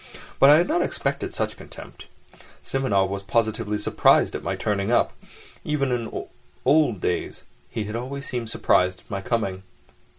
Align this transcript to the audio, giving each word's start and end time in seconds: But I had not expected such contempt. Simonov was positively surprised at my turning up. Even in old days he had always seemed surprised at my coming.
But 0.39 0.49
I 0.49 0.55
had 0.57 0.67
not 0.67 0.81
expected 0.81 1.31
such 1.31 1.57
contempt. 1.57 2.07
Simonov 2.63 3.07
was 3.09 3.21
positively 3.21 3.77
surprised 3.77 4.33
at 4.33 4.41
my 4.41 4.55
turning 4.55 4.91
up. 4.91 5.13
Even 5.63 5.91
in 5.91 6.25
old 6.65 6.99
days 7.01 7.43
he 7.69 7.83
had 7.83 7.95
always 7.95 8.27
seemed 8.27 8.49
surprised 8.49 9.01
at 9.01 9.11
my 9.11 9.21
coming. 9.21 9.61